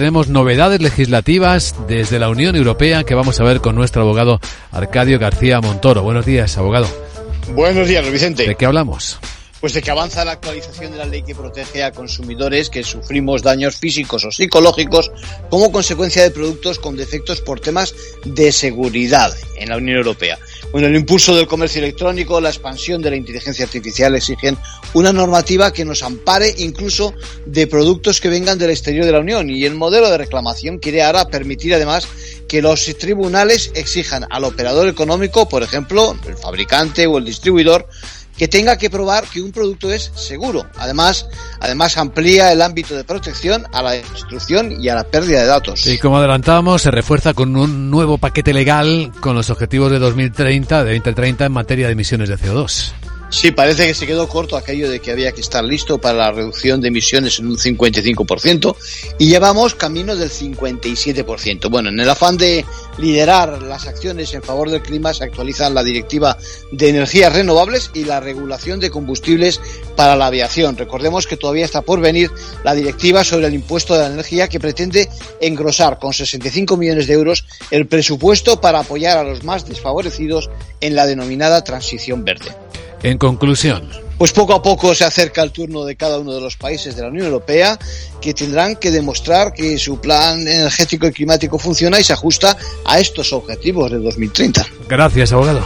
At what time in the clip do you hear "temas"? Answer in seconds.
17.60-17.94